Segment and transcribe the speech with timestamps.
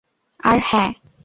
[0.39, 0.83] আর, হ্যা।